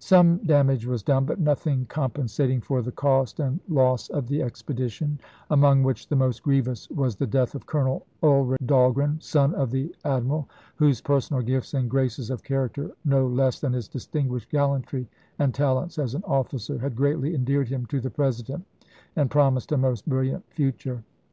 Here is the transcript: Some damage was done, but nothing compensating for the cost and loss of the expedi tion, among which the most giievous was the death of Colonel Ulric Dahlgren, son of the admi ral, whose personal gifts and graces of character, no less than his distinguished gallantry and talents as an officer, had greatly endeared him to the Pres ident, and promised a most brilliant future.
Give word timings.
Some 0.00 0.38
damage 0.38 0.86
was 0.86 1.04
done, 1.04 1.24
but 1.24 1.38
nothing 1.38 1.86
compensating 1.86 2.60
for 2.60 2.82
the 2.82 2.90
cost 2.90 3.38
and 3.38 3.60
loss 3.68 4.08
of 4.08 4.26
the 4.26 4.40
expedi 4.40 4.90
tion, 4.90 5.20
among 5.50 5.84
which 5.84 6.08
the 6.08 6.16
most 6.16 6.42
giievous 6.42 6.90
was 6.90 7.14
the 7.14 7.28
death 7.28 7.54
of 7.54 7.64
Colonel 7.66 8.04
Ulric 8.20 8.56
Dahlgren, 8.66 9.20
son 9.20 9.54
of 9.54 9.70
the 9.70 9.94
admi 10.04 10.30
ral, 10.30 10.48
whose 10.74 11.00
personal 11.00 11.42
gifts 11.44 11.74
and 11.74 11.88
graces 11.88 12.28
of 12.28 12.42
character, 12.42 12.90
no 13.04 13.28
less 13.28 13.60
than 13.60 13.72
his 13.72 13.86
distinguished 13.86 14.50
gallantry 14.50 15.06
and 15.38 15.54
talents 15.54 15.96
as 15.96 16.16
an 16.16 16.24
officer, 16.26 16.78
had 16.78 16.96
greatly 16.96 17.32
endeared 17.36 17.68
him 17.68 17.86
to 17.86 18.00
the 18.00 18.10
Pres 18.10 18.42
ident, 18.42 18.62
and 19.14 19.30
promised 19.30 19.70
a 19.70 19.76
most 19.78 20.08
brilliant 20.08 20.42
future. 20.50 21.04